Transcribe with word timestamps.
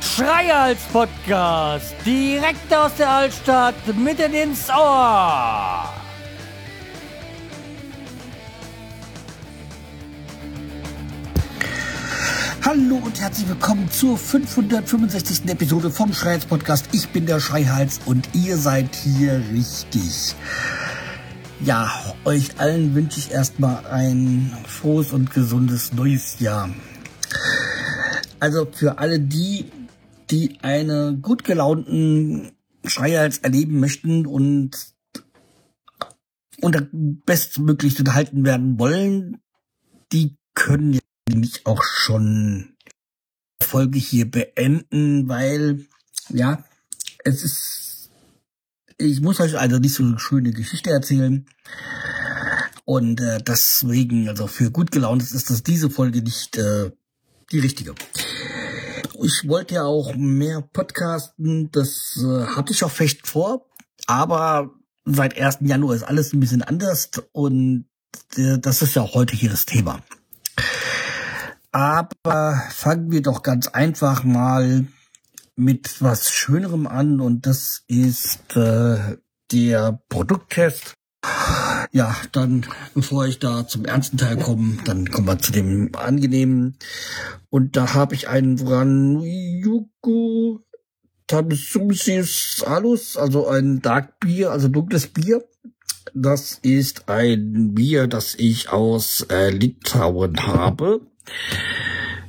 Schreihals 0.00 0.80
Podcast, 0.92 1.94
direkt 2.06 2.72
aus 2.72 2.94
der 2.96 3.10
Altstadt, 3.10 3.74
mitten 3.96 4.32
ins 4.32 4.68
Ohr. 4.70 5.92
Hallo 12.64 12.96
und 12.96 13.20
herzlich 13.20 13.48
willkommen 13.48 13.90
zur 13.90 14.16
565. 14.16 15.48
Episode 15.48 15.90
vom 15.90 16.12
Schreihals 16.14 16.46
Podcast. 16.46 16.86
Ich 16.92 17.08
bin 17.08 17.26
der 17.26 17.38
Schreihals 17.38 18.00
und 18.06 18.28
ihr 18.32 18.56
seid 18.56 18.94
hier 18.94 19.42
richtig. 19.52 20.34
Ja, 21.64 22.14
euch 22.26 22.60
allen 22.60 22.94
wünsche 22.94 23.18
ich 23.18 23.30
erstmal 23.30 23.86
ein 23.86 24.54
frohes 24.66 25.14
und 25.14 25.30
gesundes 25.30 25.94
neues 25.94 26.38
Jahr. 26.38 26.68
Also 28.38 28.66
für 28.70 28.98
alle 28.98 29.18
die, 29.18 29.72
die 30.30 30.58
eine 30.60 31.16
gut 31.22 31.42
gelaunten 31.42 32.52
Schreihals 32.84 33.38
erleben 33.38 33.80
möchten 33.80 34.26
und 34.26 34.92
unter 36.60 36.86
bestmöglich 36.92 37.98
unterhalten 37.98 38.44
werden 38.44 38.78
wollen, 38.78 39.38
die 40.12 40.36
können 40.52 41.00
jetzt 41.30 41.64
auch 41.64 41.82
schon 41.82 42.76
Folge 43.62 43.98
hier 43.98 44.30
beenden, 44.30 45.30
weil 45.30 45.86
ja, 46.28 46.62
es 47.24 47.42
ist, 47.42 47.93
ich 48.98 49.20
muss 49.20 49.40
euch 49.40 49.58
also 49.58 49.78
nicht 49.78 49.94
so 49.94 50.02
eine 50.02 50.18
schöne 50.18 50.52
Geschichte 50.52 50.90
erzählen. 50.90 51.46
Und 52.84 53.20
äh, 53.20 53.38
deswegen, 53.42 54.28
also 54.28 54.46
für 54.46 54.70
gut 54.70 54.90
gelaunt 54.90 55.22
ist 55.22 55.50
das 55.50 55.62
diese 55.62 55.90
Folge 55.90 56.22
nicht 56.22 56.56
äh, 56.56 56.90
die 57.50 57.60
richtige. 57.60 57.94
Ich 59.22 59.48
wollte 59.48 59.76
ja 59.76 59.84
auch 59.84 60.14
mehr 60.14 60.60
podcasten, 60.60 61.70
das 61.70 62.18
äh, 62.22 62.46
hatte 62.46 62.72
ich 62.72 62.84
auch 62.84 62.90
fest 62.90 63.26
vor, 63.26 63.66
aber 64.06 64.70
seit 65.04 65.38
1. 65.38 65.58
Januar 65.60 65.94
ist 65.94 66.02
alles 66.02 66.32
ein 66.32 66.40
bisschen 66.40 66.62
anders 66.62 67.10
und 67.32 67.86
äh, 68.36 68.58
das 68.58 68.82
ist 68.82 68.94
ja 68.96 69.02
auch 69.02 69.14
heute 69.14 69.34
hier 69.34 69.50
das 69.50 69.66
Thema. 69.66 70.00
Aber 71.72 72.62
fangen 72.70 73.10
wir 73.10 73.22
doch 73.22 73.42
ganz 73.42 73.68
einfach 73.68 74.24
mal 74.24 74.86
mit 75.56 76.02
was 76.02 76.30
Schönerem 76.30 76.86
an 76.86 77.20
und 77.20 77.46
das 77.46 77.84
ist 77.86 78.56
äh, 78.56 79.16
der 79.52 80.02
Produkttest. 80.08 80.94
Ja, 81.92 82.16
dann, 82.32 82.66
bevor 82.94 83.26
ich 83.26 83.38
da 83.38 83.66
zum 83.66 83.84
ernsten 83.84 84.18
Teil 84.18 84.36
komme, 84.36 84.78
dann 84.84 85.08
kommen 85.08 85.28
wir 85.28 85.38
zu 85.38 85.52
dem 85.52 85.94
angenehmen. 85.94 86.76
Und 87.50 87.76
da 87.76 87.94
habe 87.94 88.14
ich 88.14 88.28
einen 88.28 88.58
Vranyuku 88.58 90.58
Tabsusis 91.26 92.62
Alus, 92.66 93.16
also 93.16 93.48
ein 93.48 93.80
Dark 93.80 94.20
Bier, 94.20 94.50
also 94.50 94.68
dunkles 94.68 95.06
Bier. 95.06 95.44
Das 96.12 96.58
ist 96.62 97.08
ein 97.08 97.74
Bier, 97.74 98.06
das 98.06 98.34
ich 98.34 98.68
aus 98.68 99.26
äh, 99.30 99.50
Litauen 99.50 100.46
habe. 100.46 101.00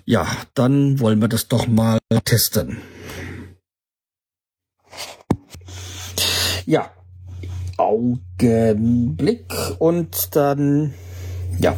Ja, 0.06 0.28
dann 0.54 1.00
wollen 1.00 1.20
wir 1.20 1.28
das 1.28 1.48
doch 1.48 1.68
mal 1.68 2.00
testen. 2.24 2.78
Ja, 6.66 6.90
Augenblick 7.78 9.54
und 9.78 10.36
dann, 10.36 10.94
ja. 11.60 11.76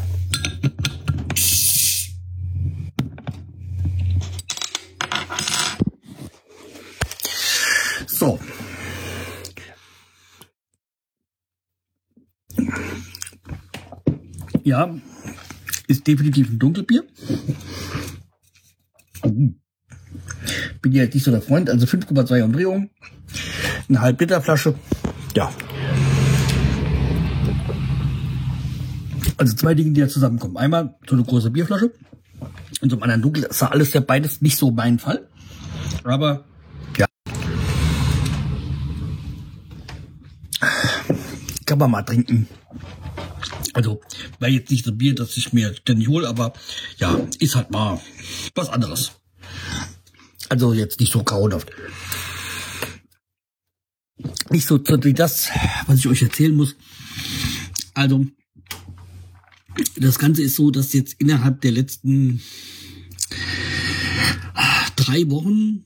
So. 8.07 8.39
Ja, 14.63 14.95
ist 15.87 16.07
definitiv 16.07 16.49
ein 16.49 16.59
Dunkelbier. 16.59 17.03
Bin 20.81 20.91
ja 20.91 21.05
nicht 21.05 21.23
so 21.23 21.31
der 21.31 21.41
Freund, 21.41 21.69
also 21.69 21.85
5,2 21.85 22.43
Umdrehungen, 22.43 22.89
eine 23.89 24.01
halb 24.01 24.19
Liter 24.19 24.41
Flasche. 24.41 24.75
Ja. 25.35 25.51
Also 29.37 29.55
zwei 29.55 29.75
Dinge, 29.75 29.91
die 29.91 30.01
da 30.01 30.07
zusammenkommen. 30.07 30.57
Einmal 30.57 30.95
so 31.07 31.15
eine 31.15 31.23
große 31.23 31.51
Bierflasche 31.51 31.91
und 32.81 32.89
so 32.89 32.99
anderen 32.99 33.21
Dunkel. 33.21 33.43
Das 33.43 33.61
war 33.61 33.71
alles 33.71 33.93
ja 33.93 34.01
beides 34.01 34.41
nicht 34.41 34.57
so 34.57 34.71
mein 34.71 34.99
Fall. 34.99 35.27
Aber 36.03 36.43
ja. 36.97 37.05
Kann 41.65 41.77
man 41.77 41.91
mal 41.91 42.03
trinken. 42.03 42.47
Also, 43.73 44.01
war 44.39 44.49
jetzt 44.49 44.71
nicht 44.71 44.85
so 44.85 44.91
Bier, 44.91 45.13
das 45.13 45.37
ich 45.37 45.53
mir 45.53 45.75
ständig 45.75 46.07
hole, 46.07 46.27
aber 46.27 46.53
ja, 46.97 47.15
ist 47.37 47.55
halt 47.55 47.69
mal 47.69 47.99
was 48.55 48.69
anderes. 48.69 49.11
Also 50.49 50.73
jetzt 50.73 50.99
nicht 50.99 51.11
so 51.11 51.23
grauenhaft. 51.23 51.69
Nicht 54.51 54.67
so 54.67 54.79
wie 54.79 55.13
das, 55.13 55.49
was 55.87 55.99
ich 55.99 56.07
euch 56.07 56.21
erzählen 56.21 56.55
muss. 56.55 56.75
Also, 57.93 58.25
das 59.95 60.19
Ganze 60.19 60.41
ist 60.43 60.55
so, 60.55 60.71
dass 60.71 60.93
jetzt 60.93 61.15
innerhalb 61.19 61.61
der 61.61 61.71
letzten 61.71 62.41
drei 64.95 65.29
Wochen 65.29 65.83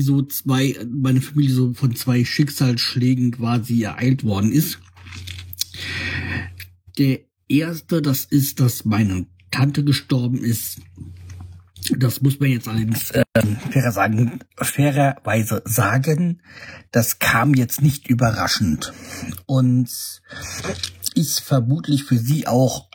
so 0.00 0.22
zwei, 0.22 0.76
meine 0.90 1.20
Familie 1.20 1.54
so 1.54 1.74
von 1.74 1.94
zwei 1.94 2.24
Schicksalsschlägen 2.24 3.32
quasi 3.32 3.82
ereilt 3.82 4.24
worden 4.24 4.52
ist. 4.52 4.80
Der 6.98 7.20
erste, 7.48 8.02
das 8.02 8.24
ist, 8.24 8.60
dass 8.60 8.84
meine 8.84 9.26
Tante 9.50 9.84
gestorben 9.84 10.38
ist. 10.38 10.80
Das 11.96 12.20
muss 12.20 12.38
man 12.38 12.50
jetzt 12.50 12.68
allerdings 12.68 13.10
äh, 13.10 13.24
fairer 13.70 13.92
sagen, 13.92 14.40
fairerweise 14.56 15.62
sagen. 15.64 16.42
Das 16.90 17.18
kam 17.18 17.54
jetzt 17.54 17.82
nicht 17.82 18.08
überraschend. 18.08 18.92
Und 19.46 19.88
ist 21.14 21.40
vermutlich 21.40 22.04
für 22.04 22.18
sie 22.18 22.46
auch 22.46 22.88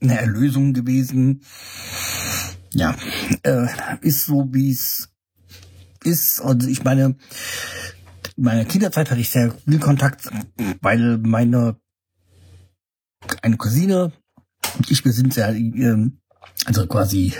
eine 0.00 0.18
Erlösung 0.18 0.72
gewesen. 0.72 1.42
Ja, 2.72 2.96
äh, 3.42 3.66
ist 4.00 4.26
so, 4.26 4.48
wie 4.52 4.70
es 4.70 5.10
ist. 6.02 6.40
Also 6.40 6.68
ich 6.68 6.82
meine, 6.84 7.16
in 8.36 8.44
meiner 8.44 8.64
Kinderzeit 8.64 9.10
hatte 9.10 9.20
ich 9.20 9.30
sehr 9.30 9.54
viel 9.64 9.78
Kontakt, 9.78 10.30
weil 10.80 11.18
meine 11.18 11.76
eine 13.42 13.56
Cousine 13.56 14.12
und 14.76 14.90
ich, 14.90 15.04
wir 15.04 15.12
sind 15.12 15.36
ja, 15.36 15.50
äh, 15.50 16.10
also 16.64 16.86
quasi 16.86 17.32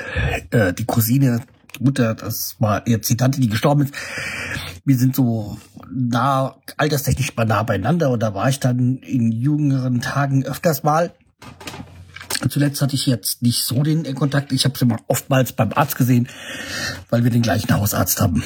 äh, 0.51 0.73
die 0.73 0.85
Cousine, 0.85 1.43
die 1.79 1.85
Mutter, 1.85 2.15
das 2.15 2.57
war 2.59 2.87
jetzt 2.89 3.09
die 3.11 3.17
Tante, 3.17 3.41
die 3.41 3.49
gestorben 3.49 3.83
ist. 3.83 3.95
Wir 4.85 4.99
sind 4.99 5.15
so 5.15 5.57
nah, 5.91 6.57
alterstechnisch 6.77 7.35
nah 7.37 7.63
beieinander 7.63 8.11
und 8.11 8.21
da 8.21 8.35
war 8.35 8.49
ich 8.49 8.61
dann 8.61 8.99
in 8.99 9.33
jüngeren 9.33 10.01
Tagen 10.01 10.45
öfters 10.45 10.83
mal. 10.83 11.15
Zuletzt 12.49 12.83
hatte 12.83 12.97
ich 12.97 13.07
jetzt 13.07 13.43
nicht 13.43 13.63
so 13.63 13.83
den 13.85 14.03
Kontakt. 14.17 14.53
Ich 14.53 14.65
habe 14.65 14.77
sie 14.77 14.85
mal 14.85 14.99
oftmals 15.07 15.53
beim 15.53 15.73
Arzt 15.73 15.97
gesehen, 15.97 16.29
weil 17.09 17.23
wir 17.23 17.31
den 17.31 17.43
gleichen 17.43 17.73
Hausarzt 17.73 18.21
haben. 18.21 18.43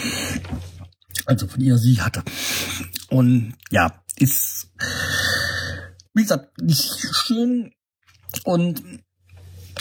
Also 1.25 1.47
von 1.49 1.61
ihr 1.63 1.79
sie 1.79 2.03
hatte. 2.03 2.23
Und 3.09 3.55
ja, 3.71 4.03
ist 4.19 4.69
wie 6.17 6.23
gesagt, 6.23 6.61
nicht 6.63 6.99
schön 7.13 7.73
und 8.45 8.83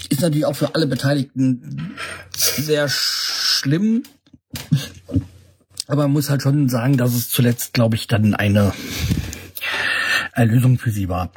ist 0.10 0.22
natürlich 0.22 0.46
auch 0.46 0.56
für 0.56 0.76
alle 0.76 0.88
Beteiligten 0.88 1.96
sehr 2.36 2.88
schlimm. 2.90 4.04
Aber 5.88 6.04
man 6.04 6.12
muss 6.12 6.30
halt 6.30 6.42
schon 6.42 6.70
sagen, 6.70 6.98
dass 6.98 7.14
es 7.14 7.30
zuletzt, 7.30 7.74
glaube 7.74 7.96
ich, 7.96 8.08
dann 8.08 8.34
eine 8.34 8.74
Erlösung 10.34 10.78
für 10.78 10.92
sie 10.92 11.10
war. 11.10 11.32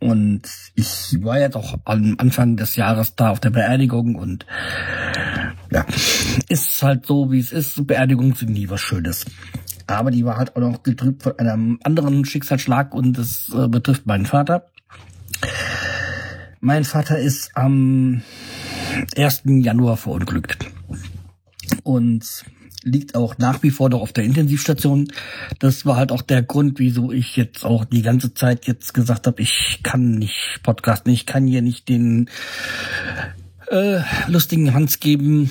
Und 0.00 0.42
ich 0.74 1.16
war 1.22 1.38
jetzt 1.38 1.56
auch 1.56 1.78
am 1.84 2.16
Anfang 2.18 2.56
des 2.56 2.76
Jahres 2.76 3.16
da 3.16 3.30
auf 3.30 3.40
der 3.40 3.50
Beerdigung 3.50 4.16
und 4.16 4.44
ja, 5.70 5.86
ist 6.48 6.82
halt 6.82 7.06
so, 7.06 7.32
wie 7.32 7.38
es 7.38 7.52
ist. 7.52 7.86
Beerdigungen 7.86 8.34
sind 8.34 8.52
nie 8.52 8.68
was 8.68 8.82
Schönes. 8.82 9.24
Aber 9.86 10.10
die 10.10 10.24
war 10.24 10.36
halt 10.36 10.56
auch 10.56 10.60
noch 10.60 10.82
getrübt 10.82 11.22
von 11.22 11.38
einem 11.38 11.78
anderen 11.84 12.24
Schicksalsschlag 12.24 12.94
und 12.94 13.18
das 13.18 13.50
äh, 13.54 13.68
betrifft 13.68 14.06
meinen 14.06 14.26
Vater. 14.26 14.66
Mein 16.64 16.84
Vater 16.84 17.18
ist 17.18 17.50
am 17.58 18.22
1. 19.18 19.42
Januar 19.44 19.98
verunglückt. 19.98 20.64
Und 21.82 22.46
liegt 22.82 23.14
auch 23.14 23.36
nach 23.36 23.62
wie 23.62 23.70
vor 23.70 23.90
noch 23.90 24.00
auf 24.00 24.14
der 24.14 24.24
Intensivstation. 24.24 25.08
Das 25.58 25.84
war 25.84 25.96
halt 25.96 26.10
auch 26.10 26.22
der 26.22 26.42
Grund, 26.42 26.78
wieso 26.78 27.12
ich 27.12 27.36
jetzt 27.36 27.66
auch 27.66 27.84
die 27.84 28.00
ganze 28.00 28.32
Zeit 28.32 28.66
jetzt 28.66 28.94
gesagt 28.94 29.26
habe, 29.26 29.42
ich 29.42 29.80
kann 29.82 30.12
nicht 30.12 30.60
podcasten, 30.62 31.12
ich 31.12 31.26
kann 31.26 31.46
hier 31.46 31.60
nicht 31.60 31.90
den 31.90 32.30
äh, 33.66 34.00
lustigen 34.26 34.72
Hans 34.72 35.00
geben, 35.00 35.50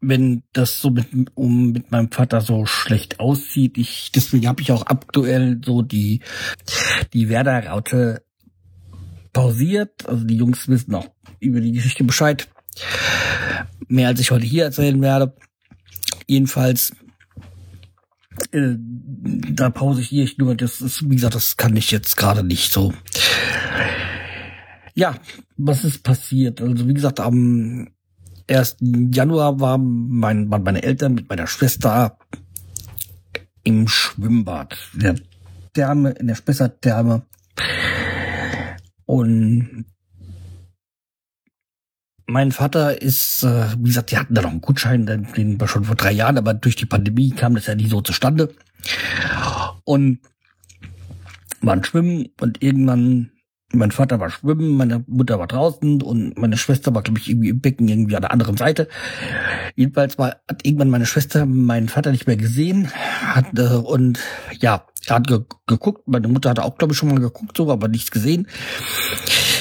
wenn 0.00 0.44
das 0.54 0.78
so 0.78 0.88
mit, 0.88 1.08
um, 1.34 1.72
mit 1.72 1.90
meinem 1.90 2.10
Vater 2.10 2.40
so 2.40 2.64
schlecht 2.64 3.20
aussieht. 3.20 3.76
Ich, 3.76 4.12
deswegen 4.14 4.48
habe 4.48 4.62
ich 4.62 4.72
auch 4.72 4.86
aktuell 4.86 5.60
so 5.62 5.82
die, 5.82 6.22
die 7.12 7.28
Werder-Raute 7.28 8.22
pausiert. 9.36 10.08
Also 10.08 10.24
die 10.24 10.38
Jungs 10.38 10.66
wissen 10.66 10.94
auch 10.94 11.08
über 11.40 11.60
die 11.60 11.72
Geschichte 11.72 12.04
Bescheid. 12.04 12.48
Mehr 13.86 14.08
als 14.08 14.18
ich 14.18 14.30
heute 14.30 14.46
hier 14.46 14.64
erzählen 14.64 15.00
werde. 15.02 15.36
Jedenfalls, 16.26 16.92
äh, 18.52 18.76
da 18.78 19.68
pausiere 19.68 20.24
ich 20.24 20.38
nur. 20.38 20.54
Das 20.54 20.80
ist, 20.80 21.08
wie 21.10 21.16
gesagt, 21.16 21.34
das 21.34 21.58
kann 21.58 21.76
ich 21.76 21.90
jetzt 21.90 22.16
gerade 22.16 22.42
nicht 22.42 22.72
so. 22.72 22.94
Ja, 24.94 25.16
was 25.58 25.84
ist 25.84 26.02
passiert? 26.02 26.62
Also 26.62 26.88
wie 26.88 26.94
gesagt, 26.94 27.20
am 27.20 27.90
1. 28.48 28.78
Januar 29.12 29.60
war 29.60 29.76
mein, 29.76 30.50
waren 30.50 30.62
meine 30.62 30.82
Eltern 30.82 31.14
mit 31.14 31.28
meiner 31.28 31.46
Schwester 31.46 32.16
im 33.64 33.86
Schwimmbad, 33.86 34.78
der 34.94 35.16
Therme, 35.74 36.12
in 36.12 36.28
der 36.28 36.36
Spessartherme. 36.36 37.26
Und 39.06 39.86
mein 42.26 42.52
Vater 42.52 43.00
ist, 43.00 43.44
äh, 43.44 43.66
wie 43.78 43.88
gesagt, 43.88 44.10
die 44.10 44.18
hatten 44.18 44.34
da 44.34 44.42
noch 44.42 44.50
einen 44.50 44.60
Gutschein, 44.60 45.06
den 45.06 45.60
war 45.60 45.68
schon 45.68 45.84
vor 45.84 45.94
drei 45.96 46.12
Jahren, 46.12 46.38
aber 46.38 46.54
durch 46.54 46.76
die 46.76 46.86
Pandemie 46.86 47.30
kam 47.30 47.54
das 47.54 47.66
ja 47.66 47.74
nie 47.74 47.88
so 47.88 48.00
zustande. 48.00 48.54
Und 49.84 50.18
waren 51.60 51.84
schwimmen 51.84 52.28
und 52.40 52.62
irgendwann 52.62 53.30
mein 53.76 53.90
Vater 53.90 54.20
war 54.20 54.30
schwimmen, 54.30 54.76
meine 54.76 55.04
Mutter 55.06 55.38
war 55.38 55.46
draußen 55.46 56.02
und 56.02 56.38
meine 56.38 56.56
Schwester 56.56 56.94
war, 56.94 57.02
glaube 57.02 57.18
ich, 57.18 57.28
irgendwie 57.28 57.50
im 57.50 57.60
Becken 57.60 57.88
irgendwie 57.88 58.16
an 58.16 58.22
der 58.22 58.32
anderen 58.32 58.56
Seite. 58.56 58.88
Jedenfalls 59.74 60.18
war, 60.18 60.36
hat 60.48 60.64
irgendwann 60.64 60.90
meine 60.90 61.06
Schwester 61.06 61.46
meinen 61.46 61.88
Vater 61.88 62.10
nicht 62.10 62.26
mehr 62.26 62.36
gesehen 62.36 62.90
hat, 62.92 63.58
äh, 63.58 63.76
und 63.76 64.18
ja, 64.58 64.86
er 65.06 65.16
hat 65.16 65.26
ge 65.26 65.40
geguckt. 65.66 66.08
Meine 66.08 66.28
Mutter 66.28 66.50
hatte 66.50 66.64
auch, 66.64 66.76
glaube 66.76 66.92
ich, 66.92 66.98
schon 66.98 67.08
mal 67.08 67.20
geguckt, 67.20 67.56
so, 67.56 67.70
aber 67.70 67.88
nichts 67.88 68.10
gesehen. 68.10 68.48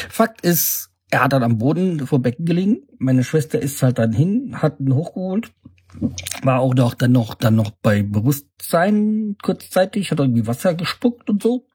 Fakt 0.09 0.41
ist, 0.41 0.91
er 1.11 1.23
hat 1.23 1.33
dann 1.33 1.43
am 1.43 1.57
Boden 1.57 2.07
vor 2.07 2.19
Becken 2.19 2.45
gelegen. 2.45 2.79
Meine 2.97 3.23
Schwester 3.23 3.59
ist 3.59 3.81
halt 3.83 3.99
dann 3.99 4.13
hin, 4.13 4.61
hat 4.61 4.79
ihn 4.79 4.93
hochgeholt, 4.93 5.51
war 6.43 6.59
auch 6.59 6.73
noch 6.73 6.93
dann 6.93 7.11
noch 7.11 7.35
dann 7.35 7.55
noch 7.55 7.71
bei 7.71 8.03
Bewusstsein 8.03 9.35
kurzzeitig, 9.41 10.11
hat 10.11 10.19
irgendwie 10.19 10.47
Wasser 10.47 10.73
gespuckt 10.73 11.29
und 11.29 11.43
so 11.43 11.67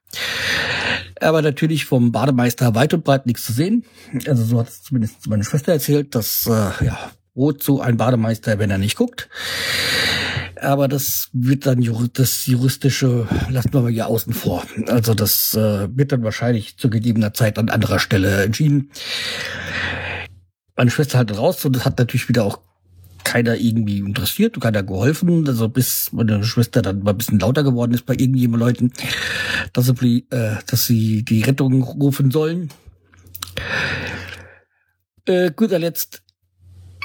aber 1.19 1.41
natürlich 1.41 1.85
vom 1.85 2.11
Bademeister 2.11 2.75
weit 2.75 2.93
und 2.93 3.03
breit 3.03 3.25
nichts 3.25 3.45
zu 3.45 3.53
sehen. 3.53 3.85
Also 4.27 4.43
so 4.43 4.59
hat 4.59 4.69
es 4.69 4.83
zumindest 4.83 5.27
meine 5.27 5.43
Schwester 5.43 5.71
erzählt, 5.71 6.15
dass 6.15 6.47
äh, 6.47 6.85
ja 6.85 7.11
wozu 7.33 7.79
ein 7.79 7.97
Bademeister, 7.97 8.59
wenn 8.59 8.71
er 8.71 8.77
nicht 8.77 8.97
guckt. 8.97 9.29
Aber 10.59 10.87
das 10.87 11.29
wird 11.33 11.65
dann 11.65 11.83
das 12.13 12.45
juristische 12.45 13.27
lassen 13.49 13.73
wir 13.73 13.81
mal 13.81 13.91
hier 13.91 14.07
außen 14.07 14.33
vor. 14.33 14.63
Also 14.87 15.13
das 15.13 15.55
äh, 15.55 15.87
wird 15.95 16.11
dann 16.11 16.23
wahrscheinlich 16.23 16.77
zu 16.77 16.89
gegebener 16.89 17.33
Zeit 17.33 17.57
an 17.57 17.69
anderer 17.69 17.99
Stelle 17.99 18.43
entschieden. 18.43 18.91
Meine 20.75 20.91
Schwester 20.91 21.17
halt 21.17 21.35
raus 21.35 21.63
und 21.65 21.75
das 21.75 21.85
hat 21.85 21.97
natürlich 21.97 22.29
wieder 22.29 22.43
auch 22.43 22.59
keiner 23.23 23.55
irgendwie 23.55 23.99
interessiert, 23.99 24.59
keiner 24.59 24.83
geholfen. 24.83 25.47
Also 25.47 25.69
bis 25.69 26.11
meine 26.11 26.43
Schwester 26.43 26.81
dann 26.81 27.03
mal 27.03 27.11
ein 27.11 27.17
bisschen 27.17 27.39
lauter 27.39 27.63
geworden 27.63 27.93
ist 27.93 28.05
bei 28.05 28.13
irgendjemand 28.13 28.61
Leuten, 28.61 28.93
dass 29.73 29.87
sie, 29.87 30.25
äh, 30.29 30.55
dass 30.67 30.85
sie 30.85 31.23
die 31.23 31.41
Rettung 31.41 31.83
rufen 31.83 32.31
sollen. 32.31 32.69
Äh, 35.25 35.51
guter 35.55 35.79
Letzt, 35.79 36.23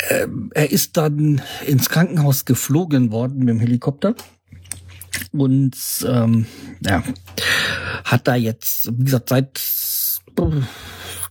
äh, 0.08 0.26
er 0.54 0.70
ist 0.70 0.96
dann 0.96 1.42
ins 1.66 1.88
Krankenhaus 1.88 2.44
geflogen 2.44 3.10
worden 3.12 3.40
mit 3.40 3.48
dem 3.48 3.60
Helikopter 3.60 4.14
und 5.32 5.76
ähm, 6.06 6.46
ja, 6.80 7.02
hat 8.04 8.28
da 8.28 8.34
jetzt, 8.34 8.90
wie 8.98 9.04
gesagt, 9.04 9.28
seit 9.28 9.60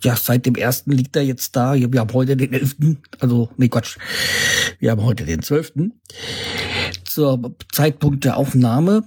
ja, 0.06 0.16
seit 0.16 0.46
dem 0.46 0.54
ersten 0.54 0.92
liegt 0.92 1.16
er 1.16 1.24
jetzt 1.24 1.56
da. 1.56 1.74
Wir 1.74 2.00
haben 2.00 2.14
heute 2.14 2.38
den 2.38 2.54
elften, 2.54 3.00
also, 3.20 3.50
nee, 3.58 3.70
Quatsch. 3.70 3.98
Wir 4.80 4.92
haben 4.92 5.04
heute 5.04 5.26
den 5.26 5.42
zwölften. 5.42 6.00
Zur 7.06 7.56
Zeitpunkt 7.72 8.24
der 8.24 8.38
Aufnahme 8.38 9.04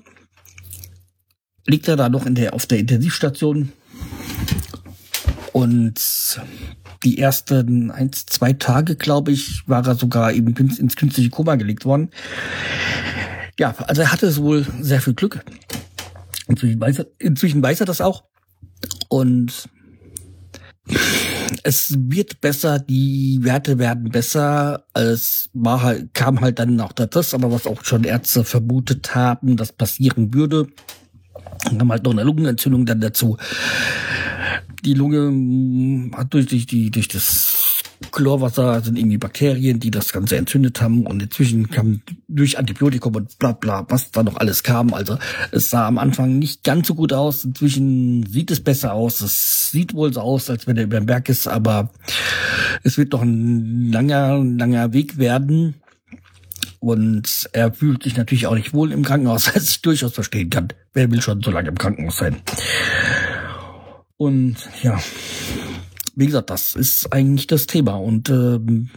liegt 1.66 1.86
er 1.86 1.94
da 1.94 2.08
noch 2.08 2.26
in 2.26 2.34
der, 2.34 2.52
auf 2.52 2.66
der 2.66 2.80
Intensivstation. 2.80 3.70
Und 5.52 6.40
die 7.04 7.18
ersten 7.18 7.92
eins, 7.92 8.26
zwei 8.26 8.52
Tage, 8.54 8.96
glaube 8.96 9.30
ich, 9.30 9.62
war 9.68 9.86
er 9.86 9.94
sogar 9.94 10.32
eben 10.32 10.52
ins 10.56 10.96
künstliche 10.96 11.30
Koma 11.30 11.54
gelegt 11.54 11.84
worden. 11.84 12.10
Ja, 13.56 13.72
also 13.86 14.02
er 14.02 14.10
hatte 14.10 14.36
wohl 14.38 14.66
sehr 14.80 15.00
viel 15.00 15.14
Glück. 15.14 15.44
Inzwischen 16.48 16.80
weiß 16.80 16.98
er, 16.98 17.06
inzwischen 17.20 17.62
weiß 17.62 17.80
er 17.80 17.86
das 17.86 18.00
auch. 18.00 18.24
Und 19.08 19.68
es 21.62 21.94
wird 21.98 22.40
besser, 22.40 22.78
die 22.78 23.38
Werte 23.42 23.78
werden 23.78 24.10
besser. 24.10 24.84
Es 24.94 25.50
war 25.52 25.82
halt, 25.82 26.14
kam 26.14 26.40
halt 26.40 26.58
dann 26.58 26.76
noch 26.76 26.92
das, 26.92 27.34
aber 27.34 27.50
was 27.52 27.66
auch 27.66 27.84
schon 27.84 28.04
Ärzte 28.04 28.44
vermutet 28.44 29.14
haben, 29.14 29.56
das 29.56 29.72
passieren 29.72 30.34
würde. 30.34 30.68
Und 31.70 31.80
haben 31.80 31.90
halt 31.90 32.04
noch 32.04 32.12
eine 32.12 32.22
Lungenentzündung 32.22 32.86
dann 32.86 33.00
dazu. 33.00 33.36
Die 34.84 34.94
Lunge 34.94 36.10
hat 36.16 36.32
durch, 36.34 36.66
die, 36.66 36.90
durch 36.90 37.08
das 37.08 37.67
Chlorwasser 38.12 38.80
sind 38.80 38.98
irgendwie 38.98 39.18
Bakterien, 39.18 39.80
die 39.80 39.90
das 39.90 40.12
Ganze 40.12 40.36
entzündet 40.36 40.80
haben 40.80 41.06
und 41.06 41.22
inzwischen 41.22 41.70
kam 41.70 42.00
durch 42.28 42.58
Antibiotikum 42.58 43.14
und 43.16 43.38
bla 43.38 43.52
bla, 43.52 43.86
was 43.88 44.10
da 44.10 44.22
noch 44.22 44.36
alles 44.36 44.62
kam. 44.62 44.94
Also 44.94 45.18
es 45.50 45.70
sah 45.70 45.86
am 45.86 45.98
Anfang 45.98 46.38
nicht 46.38 46.64
ganz 46.64 46.86
so 46.86 46.94
gut 46.94 47.12
aus. 47.12 47.44
Inzwischen 47.44 48.24
sieht 48.26 48.50
es 48.50 48.62
besser 48.62 48.92
aus. 48.92 49.20
Es 49.20 49.70
sieht 49.70 49.94
wohl 49.94 50.12
so 50.12 50.20
aus, 50.20 50.48
als 50.48 50.66
wenn 50.66 50.76
er 50.76 50.84
über 50.84 51.00
den 51.00 51.06
Berg 51.06 51.28
ist, 51.28 51.48
aber 51.48 51.90
es 52.82 52.98
wird 52.98 53.12
doch 53.12 53.22
ein 53.22 53.90
langer, 53.90 54.38
langer 54.38 54.92
Weg 54.92 55.18
werden. 55.18 55.74
Und 56.80 57.48
er 57.52 57.72
fühlt 57.72 58.04
sich 58.04 58.16
natürlich 58.16 58.46
auch 58.46 58.54
nicht 58.54 58.72
wohl 58.72 58.92
im 58.92 59.04
Krankenhaus, 59.04 59.46
was 59.54 59.70
ich 59.70 59.82
durchaus 59.82 60.12
verstehen 60.12 60.50
kann. 60.50 60.68
Wer 60.92 61.10
will 61.10 61.20
schon 61.20 61.42
so 61.42 61.50
lange 61.50 61.68
im 61.68 61.78
Krankenhaus 61.78 62.18
sein? 62.18 62.36
Und 64.16 64.56
ja, 64.82 64.98
wie 66.18 66.26
gesagt, 66.26 66.50
das 66.50 66.74
ist 66.74 67.12
eigentlich 67.12 67.46
das 67.46 67.66
Thema. 67.66 67.94
Und 67.94 68.28
ähm, 68.28 68.90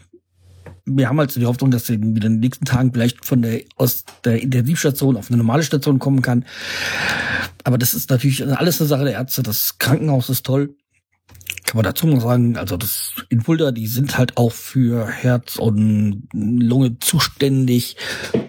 wir 0.86 1.08
haben 1.08 1.20
halt 1.20 1.36
die 1.36 1.46
Hoffnung, 1.46 1.70
dass 1.70 1.88
er 1.88 1.96
in 1.96 2.16
den 2.16 2.40
nächsten 2.40 2.66
Tagen 2.66 2.92
vielleicht 2.92 3.24
von 3.24 3.44
der 3.44 3.62
aus 3.76 4.06
der 4.24 4.42
Intensivstation 4.42 5.16
auf 5.16 5.30
eine 5.30 5.38
normale 5.38 5.62
Station 5.62 6.00
kommen 6.00 6.24
kann. 6.24 6.46
Aber 7.64 7.78
das 7.78 7.94
ist 7.94 8.10
natürlich 8.10 8.44
alles 8.58 8.82
eine 8.82 8.88
Sache 8.88 9.04
der 9.04 9.14
Ärzte. 9.14 9.44
Das 9.44 9.78
Krankenhaus 9.78 10.30
ist 10.30 10.46
toll 10.46 10.76
kann 11.72 11.78
man 11.78 11.86
dazu 11.86 12.06
noch 12.06 12.20
sagen, 12.20 12.58
also 12.58 12.76
das 12.76 13.14
in 13.30 13.40
Fulda, 13.40 13.72
die 13.72 13.88
sind 13.88 14.18
halt 14.18 14.36
auch 14.36 14.52
für 14.52 15.08
Herz 15.08 15.56
und 15.56 16.28
Lunge 16.34 17.00
zuständig 17.00 17.96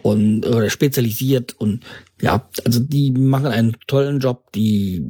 und 0.03 0.45
oder 0.45 0.69
spezialisiert 0.71 1.55
und 1.57 1.85
ja, 2.21 2.49
also 2.65 2.81
die 2.81 3.13
machen 3.13 3.47
einen 3.47 3.77
tollen 3.87 4.19
Job, 4.19 4.51
die 4.57 5.07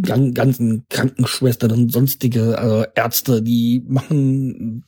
ganzen 0.00 0.86
Krankenschwestern 0.88 1.72
und 1.72 1.92
sonstige 1.92 2.56
also 2.56 2.86
Ärzte, 2.94 3.42
die 3.42 3.84
machen 3.86 4.86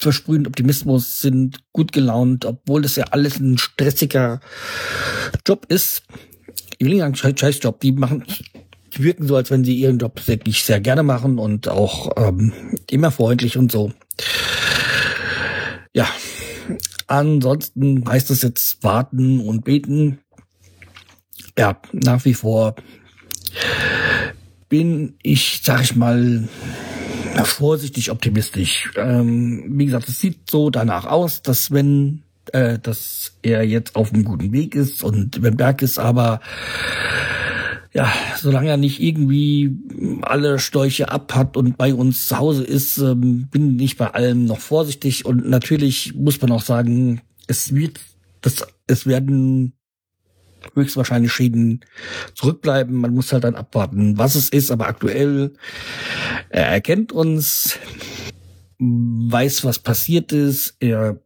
versprühen 0.00 0.46
Optimismus, 0.46 1.20
sind 1.20 1.58
gut 1.74 1.92
gelaunt, 1.92 2.46
obwohl 2.46 2.80
das 2.80 2.96
ja 2.96 3.04
alles 3.10 3.38
ein 3.38 3.58
stressiger 3.58 4.40
Job 5.46 5.66
ist. 5.68 6.02
Ich 6.78 6.86
will 6.86 6.94
nicht 6.94 7.18
sagen, 7.18 7.36
scheiß 7.36 7.58
Job, 7.62 7.78
die 7.80 7.92
machen 7.92 8.24
wirken 9.02 9.26
so, 9.26 9.36
als 9.36 9.50
wenn 9.50 9.64
sie 9.64 9.74
ihren 9.74 9.98
Job 9.98 10.20
wirklich 10.26 10.64
sehr 10.64 10.80
gerne 10.80 11.02
machen 11.02 11.38
und 11.38 11.68
auch 11.68 12.10
ähm, 12.16 12.52
immer 12.90 13.10
freundlich 13.10 13.56
und 13.56 13.72
so. 13.72 13.92
Ja, 15.92 16.08
ansonsten 17.06 18.04
heißt 18.08 18.30
es 18.30 18.42
jetzt 18.42 18.82
warten 18.82 19.40
und 19.40 19.64
beten. 19.64 20.18
Ja, 21.58 21.80
nach 21.92 22.24
wie 22.24 22.34
vor 22.34 22.74
bin 24.68 25.14
ich, 25.22 25.60
sag 25.62 25.82
ich 25.82 25.96
mal, 25.96 26.48
vorsichtig 27.44 28.10
optimistisch. 28.10 28.90
Ähm, 28.96 29.64
wie 29.68 29.86
gesagt, 29.86 30.08
es 30.08 30.20
sieht 30.20 30.50
so 30.50 30.70
danach 30.70 31.06
aus, 31.06 31.42
dass 31.42 31.70
wenn 31.70 32.22
äh, 32.52 32.78
dass 32.78 33.32
er 33.42 33.64
jetzt 33.64 33.96
auf 33.96 34.12
einem 34.12 34.24
guten 34.24 34.52
Weg 34.52 34.74
ist 34.74 35.02
und 35.02 35.42
den 35.42 35.56
Berg 35.56 35.82
ist, 35.82 35.98
aber 35.98 36.40
ja, 37.96 38.12
solange 38.36 38.68
er 38.68 38.76
nicht 38.76 39.00
irgendwie 39.00 39.74
alle 40.20 40.58
Steuche 40.58 41.10
ab 41.10 41.34
hat 41.34 41.56
und 41.56 41.78
bei 41.78 41.94
uns 41.94 42.28
zu 42.28 42.36
Hause 42.36 42.62
ist, 42.62 42.98
ähm, 42.98 43.48
bin 43.50 43.80
ich 43.80 43.96
bei 43.96 44.12
allem 44.12 44.44
noch 44.44 44.60
vorsichtig. 44.60 45.24
Und 45.24 45.48
natürlich 45.48 46.14
muss 46.14 46.38
man 46.42 46.52
auch 46.52 46.60
sagen, 46.60 47.22
es 47.46 47.74
wird, 47.74 48.00
das, 48.42 48.66
es 48.86 49.06
werden 49.06 49.72
höchstwahrscheinlich 50.74 51.32
Schäden 51.32 51.86
zurückbleiben. 52.34 52.94
Man 52.94 53.14
muss 53.14 53.32
halt 53.32 53.44
dann 53.44 53.54
abwarten, 53.54 54.18
was 54.18 54.34
es 54.34 54.50
ist. 54.50 54.70
Aber 54.70 54.88
aktuell, 54.88 55.54
er 56.50 56.66
erkennt 56.66 57.12
uns, 57.12 57.78
weiß, 58.78 59.64
was 59.64 59.78
passiert 59.78 60.32
ist. 60.32 60.76
Er 60.80 61.18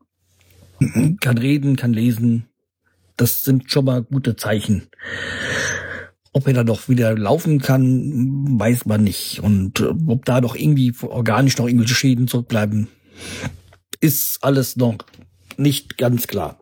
kann 1.21 1.37
reden, 1.37 1.75
kann 1.75 1.93
lesen. 1.93 2.47
Das 3.17 3.43
sind 3.43 3.73
schon 3.73 3.87
mal 3.87 4.05
gute 4.05 4.37
Zeichen. 4.37 4.89
Ob 6.33 6.47
er 6.47 6.53
da 6.53 6.65
doch 6.65 6.89
wieder 6.89 7.17
laufen 7.17 7.61
kann, 7.61 8.59
weiß 8.59 8.87
man 8.87 9.03
nicht. 9.03 9.41
Und 9.43 9.81
äh, 9.81 9.93
ob 10.07 10.25
da 10.25 10.41
doch 10.41 10.55
irgendwie 10.55 10.93
organisch 11.03 11.59
noch 11.59 11.67
irgendwelche 11.67 11.95
Schäden 11.95 12.29
zurückbleiben, 12.29 12.89
ist 14.01 14.39
alles 14.43 14.77
noch 14.77 14.99
nicht 15.57 15.99
ganz 15.99 16.27
klar. 16.27 16.61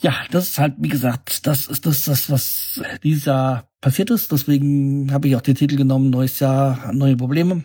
Ja, 0.00 0.14
das 0.30 0.50
ist 0.50 0.58
halt, 0.58 0.74
wie 0.78 0.88
gesagt, 0.88 1.46
das 1.46 1.66
ist 1.66 1.84
das, 1.84 2.02
das 2.04 2.30
was 2.30 2.80
dieses 3.02 3.24
Jahr 3.24 3.68
passiert 3.80 4.10
ist. 4.10 4.30
Deswegen 4.30 5.12
habe 5.12 5.28
ich 5.28 5.36
auch 5.36 5.40
den 5.40 5.56
Titel 5.56 5.76
genommen, 5.76 6.10
neues 6.10 6.38
Jahr, 6.38 6.92
neue 6.92 7.16
Probleme. 7.16 7.64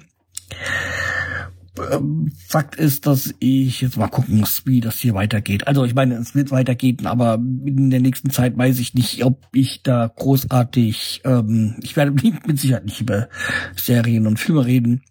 Ähm, 1.92 2.32
Fakt 2.48 2.76
ist, 2.76 3.08
dass 3.08 3.34
ich 3.40 3.82
jetzt 3.82 3.98
mal 3.98 4.08
gucken 4.08 4.40
muss, 4.40 4.66
wie 4.66 4.80
das 4.80 5.00
hier 5.00 5.16
weitergeht. 5.16 5.68
Also 5.68 5.86
ich 5.86 5.96
meine, 5.96 6.16
es 6.16 6.36
wird 6.36 6.52
weitergehen, 6.52 7.06
aber 7.08 7.36
in 7.36 7.90
der 7.90 8.00
nächsten 8.00 8.30
Zeit 8.30 8.58
weiß 8.58 8.80
ich 8.80 8.94
nicht, 8.94 9.26
ob 9.26 9.48
ich 9.54 9.82
da 9.82 10.12
großartig, 10.16 11.22
ähm, 11.26 11.76
ich 11.82 11.96
werde 11.96 12.12
mit 12.46 12.60
Sicherheit 12.60 12.86
nicht 12.86 13.02
über 13.02 13.28
Serien 13.76 14.28
und 14.28 14.40
Filme 14.40 14.66
reden 14.66 15.02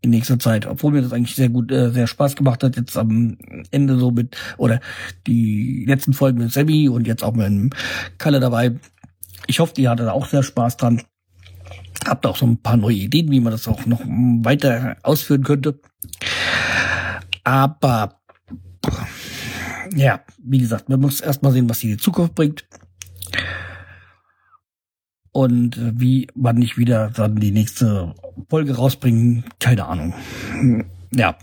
in 0.00 0.10
nächster 0.10 0.38
Zeit, 0.38 0.66
obwohl 0.66 0.92
mir 0.92 1.02
das 1.02 1.12
eigentlich 1.12 1.34
sehr 1.34 1.48
gut, 1.48 1.72
äh, 1.72 1.90
sehr 1.90 2.06
Spaß 2.06 2.36
gemacht 2.36 2.62
hat, 2.62 2.76
jetzt 2.76 2.96
am 2.96 3.36
Ende 3.72 3.98
so 3.98 4.12
mit, 4.12 4.36
oder 4.56 4.80
die 5.26 5.84
letzten 5.86 6.12
Folgen 6.12 6.38
mit 6.38 6.52
Sammy 6.52 6.88
und 6.88 7.06
jetzt 7.08 7.24
auch 7.24 7.34
mit 7.34 7.74
Kalle 8.18 8.38
dabei. 8.38 8.76
Ich 9.48 9.58
hoffe, 9.58 9.74
die 9.74 9.88
hatte 9.88 10.12
auch 10.12 10.26
sehr 10.26 10.44
Spaß 10.44 10.76
dran. 10.76 11.02
Habt 12.06 12.26
auch 12.26 12.36
so 12.36 12.46
ein 12.46 12.58
paar 12.58 12.76
neue 12.76 12.96
Ideen, 12.96 13.30
wie 13.30 13.40
man 13.40 13.52
das 13.52 13.68
auch 13.68 13.84
noch 13.86 14.00
weiter 14.00 14.96
ausführen 15.02 15.42
könnte. 15.42 15.80
Aber 17.44 18.20
ja, 19.94 20.20
wie 20.42 20.58
gesagt, 20.58 20.88
man 20.88 21.00
muss 21.00 21.20
erstmal 21.20 21.52
sehen, 21.52 21.68
was 21.68 21.80
die 21.80 21.96
Zukunft 21.96 22.34
bringt. 22.34 22.66
Und 25.32 25.76
äh, 25.76 25.92
wie 25.94 26.26
wann 26.34 26.56
nicht 26.56 26.78
wieder 26.78 27.10
dann 27.10 27.36
die 27.36 27.52
nächste 27.52 28.14
Folge 28.48 28.76
rausbringen, 28.76 29.44
keine 29.60 29.86
Ahnung. 29.86 30.14
Ja. 31.12 31.36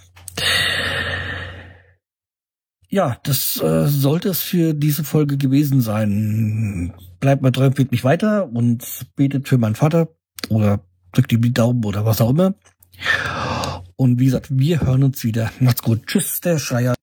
Ja, 2.89 3.17
das 3.24 3.62
äh, 3.62 3.88
sollte 3.88 4.29
es 4.29 4.41
für 4.41 4.74
diese 4.74 5.03
Folge 5.03 5.38
gewesen 5.38 5.81
sein. 5.81 6.93
Bleibt 7.19 7.41
mal 7.41 7.51
treu, 7.51 7.69
mich 7.91 8.03
weiter 8.03 8.50
und 8.51 9.05
betet 9.15 9.47
für 9.47 9.57
meinen 9.57 9.75
Vater 9.75 10.09
oder 10.49 10.79
drückt 11.11 11.31
ihm 11.31 11.41
die 11.41 11.53
Daumen 11.53 11.83
oder 11.83 12.05
was 12.05 12.21
auch 12.21 12.29
immer. 12.29 12.53
Und 13.95 14.19
wie 14.19 14.25
gesagt, 14.25 14.47
wir 14.49 14.81
hören 14.81 15.03
uns 15.03 15.23
wieder. 15.23 15.51
Macht's 15.59 15.81
gut. 15.81 16.05
Tschüss, 16.07 16.41
der 16.41 16.59
Schreier. 16.59 16.95